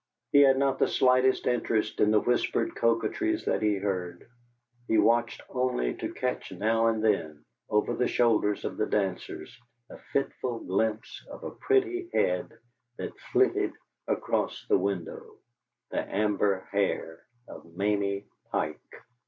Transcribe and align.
He 0.31 0.41
had 0.41 0.57
not 0.57 0.79
the 0.79 0.87
slightest 0.87 1.45
interest 1.45 1.99
in 1.99 2.09
the 2.09 2.19
whispered 2.19 2.73
coquetries 2.75 3.45
that 3.45 3.61
he 3.61 3.75
heard; 3.77 4.27
he 4.87 4.97
watched 4.97 5.43
only 5.47 5.93
to 5.97 6.11
catch 6.15 6.51
now 6.51 6.87
and 6.87 7.03
then, 7.05 7.45
over 7.69 7.93
the 7.93 8.07
shoulders 8.07 8.65
of 8.65 8.77
the 8.77 8.87
dancers, 8.87 9.55
a 9.91 9.99
fitful 10.11 10.61
glimpse 10.61 11.23
of 11.29 11.43
a 11.43 11.51
pretty 11.51 12.09
head 12.15 12.51
that 12.97 13.13
flitted 13.31 13.73
across 14.07 14.65
the 14.67 14.77
window 14.79 15.37
the 15.91 15.99
amber 16.01 16.61
hair 16.71 17.23
of 17.47 17.63
Mamie 17.75 18.25
Pike. 18.51 18.95